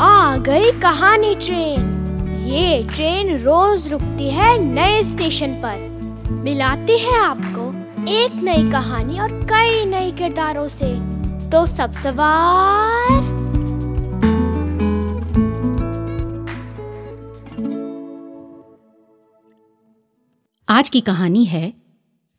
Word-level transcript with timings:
पुरानी 0.00 1.34
ट्रेन। 1.34 1.80
ये 2.48 2.88
ट्रेन 2.94 3.38
रोज 3.38 3.88
रुकती 3.88 4.30
है 4.30 4.58
नए 4.58 5.02
स्टेशन 5.02 5.54
पर। 5.54 5.76
मिलाती 6.30 6.98
है 6.98 7.18
आपको 7.18 7.66
एक 8.08 8.34
नई 8.34 8.70
कहानी 8.70 9.18
और 9.18 9.32
कई 9.32 9.84
नए 9.84 10.10
किरदारों 10.10 10.68
से। 10.68 10.94
तो 11.50 11.66
सब 11.66 11.92
सवार। 11.92 13.10
आज 20.68 20.88
की 20.88 21.00
कहानी 21.00 21.44
है, 21.44 21.72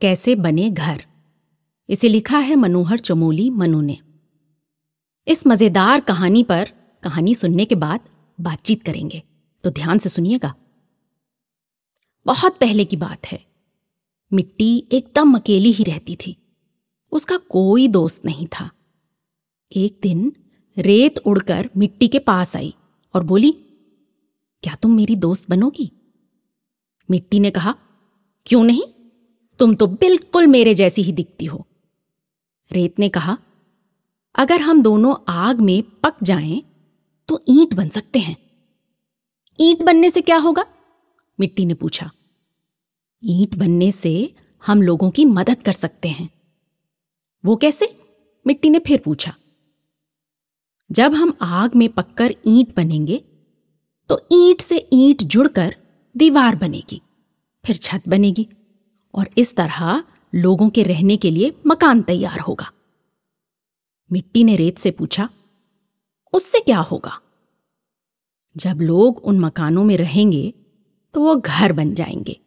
कैसे 0.00 0.34
बने 0.34 0.70
घर? 0.70 1.02
इसे 1.88 2.08
लिखा 2.08 2.38
है 2.38 2.56
मनोहर 2.56 2.98
चमोली 2.98 3.50
मनु 3.50 3.80
ने। 3.80 3.98
इस 5.28 5.46
मज़ेदार 5.46 6.00
कहानी 6.00 6.42
पर 6.42 6.79
कहानी 7.02 7.34
सुनने 7.34 7.64
के 7.64 7.74
बाद 7.74 8.00
बातचीत 8.40 8.82
करेंगे। 8.82 9.22
तो 9.64 9.70
ध्यान 9.70 9.98
से 9.98 10.08
सुनिएगा। 10.08 10.54
बहुत 12.26 12.58
पहले 12.58 12.84
की 12.84 12.96
बात 12.96 13.26
है। 13.26 13.46
मिट्टी 14.32 14.88
एकदम 14.92 15.34
अकेली 15.34 15.72
ही 15.72 15.84
रहती 15.84 16.16
थी। 16.16 16.36
उसका 17.12 17.36
कोई 17.36 17.88
दोस्त 17.88 18.24
नहीं 18.24 18.46
था। 18.46 18.70
एक 19.76 19.98
दिन 20.02 20.32
रेत 20.78 21.18
उड़कर 21.18 21.70
मिट्टी 21.76 22.08
के 22.08 22.18
पास 22.18 22.56
आई 22.56 22.74
और 23.14 23.22
बोली, 23.22 23.50
क्या 24.62 24.74
तुम 24.74 24.96
मेरी 24.96 25.16
दोस्त 25.16 25.50
बनोगी? 25.50 25.92
मिट्टी 27.10 27.40
ने 27.40 27.50
कहा, 27.50 27.74
क्यों 28.46 28.64
नहीं? 28.64 28.82
तुम 29.58 29.74
तो 29.74 29.86
बिल्कुल 29.86 30.46
मेरे 30.46 30.74
जैसी 30.74 31.02
ही 31.02 31.12
दिखती 31.12 31.44
हो। 31.44 31.66
रेत 32.72 32.98
ने 32.98 33.08
कहा, 33.08 33.38
अगर 34.34 34.60
हम 34.60 34.82
दोनों 34.82 35.16
आग 35.28 35.60
में 35.60 35.82
पक 35.82 36.14
जाएँ 36.22 36.62
तो 37.30 37.40
ईंट 37.48 37.74
बन 37.74 37.88
सकते 37.88 38.18
हैं। 38.18 38.36
ईंट 39.58 39.82
बनने 39.82 40.10
से 40.10 40.20
क्या 40.20 40.36
होगा? 40.36 40.64
मिट्टी 41.38 41.66
ने 41.66 41.74
पूछा। 41.74 42.10
ईंट 43.22 43.54
बनने 43.54 43.90
से 43.92 44.12
हम 44.62 44.82
लोगों 44.82 45.10
की 45.10 45.24
मदद 45.24 45.62
कर 45.62 45.72
सकते 45.72 46.08
हैं। 46.08 46.28
वो 47.44 47.56
कैसे? 47.56 47.96
मिट्टी 48.46 48.70
ने 48.70 48.78
फिर 48.78 49.02
पूछा। 49.04 49.34
जब 50.90 51.14
हम 51.14 51.36
आग 51.42 51.76
में 51.76 51.88
पककर 51.88 52.34
ईंट 52.46 52.74
बनेंगे 52.76 53.22
तो 54.10 54.20
ईंट 54.32 54.60
से 54.60 54.88
ईंट 54.92 55.22
जुड़कर 55.22 55.76
दीवार 56.16 56.56
बनेगी, 56.56 57.02
फिर 57.64 57.76
छत 57.76 58.08
बनेगी, 58.08 58.48
और 59.14 59.28
इस 59.38 59.56
तरह 59.56 60.02
लोगों 60.32 60.70
के 60.70 60.82
रहने 60.82 61.16
के 61.16 61.30
लिए 61.30 61.54
मकान 61.66 62.02
तैयार 62.02 62.40
होगा। 62.40 62.72
मिट्टी 64.10 64.44
ने 64.44 64.56
रेत 64.56 64.78
से 64.78 64.90
पूछा 64.90 65.28
उससे 66.32 66.60
क्या 66.60 66.78
होगा? 66.78 67.20
जब 68.56 68.78
लोग 68.80 69.18
उन 69.18 69.40
मकानों 69.40 69.84
में 69.84 69.96
रहेंगे 69.96 70.54
तो 71.14 71.20
वो 71.20 71.36
घर 71.36 71.72
बन 71.72 71.94
जाएँगे। 71.94 72.40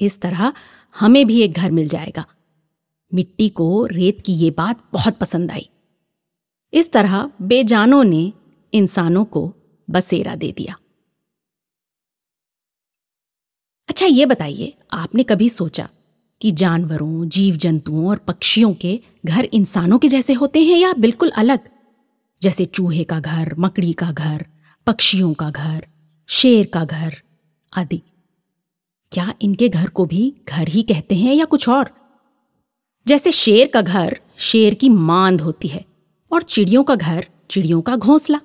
इस 0.00 0.20
तरह 0.20 0.52
हमें 1.00 1.26
भी 1.26 1.40
एक 1.42 1.52
घर 1.52 1.70
मिल 1.70 1.88
जाएगा। 1.88 2.26
मिट्टी 3.14 3.48
को 3.48 3.86
रेत 3.86 4.22
की 4.26 4.32
ये 4.32 4.50
बात 4.50 4.84
बहुत 4.92 5.18
पसंद 5.18 5.50
आई। 5.50 5.68
इस 6.72 6.92
तरह 6.92 7.30
बेजानों 7.42 8.04
ने 8.04 8.32
इंसानों 8.72 9.24
को 9.24 9.52
बसेरा 9.90 10.34
दे 10.34 10.52
दिया। 10.52 10.76
अच्छा 13.88 14.06
ये 14.06 14.26
बताइए, 14.26 14.74
आपने 14.92 15.22
कभी 15.22 15.48
सोचा 15.48 15.88
कि 16.40 16.50
जानवरों 16.50 17.28
जीव 17.28 17.56
जंतुओं 17.56 18.08
और 18.08 18.18
पक्षियों 18.18 18.74
के 18.74 19.00
घर 19.26 19.44
इंसानों 19.44 19.98
के 19.98 20.08
जैसे 20.08 20.32
होते 20.32 20.62
हैं 20.62 20.78
या 20.78 20.92
बिल्कुल 20.92 21.30
अलग? 21.30 21.71
जैसे 22.42 22.64
चूहे 22.64 23.04
का 23.04 23.20
घर, 23.20 23.54
मकड़ी 23.58 23.92
का 23.92 24.12
घर, 24.12 24.46
पक्षियों 24.86 25.34
का 25.34 25.50
घर, 25.50 25.86
शेर 26.28 26.66
का 26.66 26.84
घर 26.84 27.22
आदि। 27.76 28.02
क्या 29.12 29.34
इनके 29.42 29.68
घर 29.68 29.88
को 29.88 30.04
भी 30.04 30.36
घर 30.48 30.68
ही 30.68 30.82
कहते 30.82 31.14
हैं 31.14 31.34
या 31.34 31.44
कुछ 31.44 31.68
और? 31.68 31.90
जैसे 33.06 33.32
शेर 33.32 33.66
का 33.66 33.82
घर, 33.82 34.20
शेर 34.36 34.74
की 34.74 34.88
मांद 34.88 35.40
होती 35.40 35.68
है 35.68 35.84
और 36.32 36.42
चिड़ियों 36.42 36.84
का 36.84 36.94
घर, 36.94 37.26
चिड़ियों 37.50 37.82
का 37.82 37.96
घोंसला। 37.96 38.40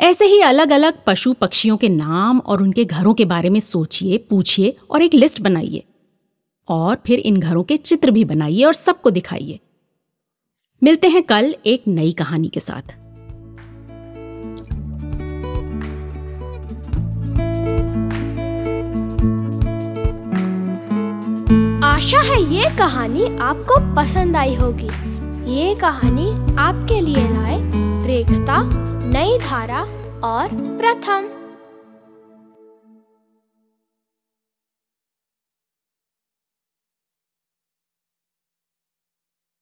ऐसे 0.00 0.24
ही 0.24 0.40
अलग 0.40 0.70
अलग 0.70 1.04
पशु 1.06 1.32
पक्षियों 1.32 1.76
के 1.76 1.88
नाम 1.88 2.38
और 2.38 2.62
उनके 2.62 2.84
घरों 2.84 3.14
के 3.14 3.24
बारे 3.24 3.50
में 3.50 3.60
सोचिए, 3.60 4.18
पूछिए 4.18 4.76
और 4.90 5.02
एक 5.02 5.14
लिस्ट 5.14 5.40
बनाइए। 5.40 5.84
और 6.68 6.98
फिर 7.06 7.18
इन 7.18 7.36
घरों 7.36 7.64
के 7.64 7.76
चित्र 7.76 8.10
भी 8.10 8.24
बनाइए 8.24 8.64
और 8.64 8.72
सबको 8.72 9.10
दिखाइए। 9.10 9.60
मिलते 10.82 11.08
हैं 11.08 11.22
कल 11.22 11.54
एक 11.66 11.82
नई 11.88 12.12
कहानी 12.12 12.48
के 12.48 12.60
साथ। 12.60 12.94
आशा 21.84 22.20
है 22.20 22.40
ये 22.54 22.64
कहानी 22.78 23.24
आपको 23.38 23.96
पसंद 23.96 24.36
आई 24.36 24.54
होगी। 24.54 24.90
ये 25.52 25.74
कहानी 25.74 26.30
आपके 26.58 27.00
लिए 27.00 27.28
लाए 27.28 27.58
रेखता, 28.06 28.62
नई 29.08 29.38
धारा 29.38 29.80
और 30.24 30.48
प्रथम। 30.78 31.37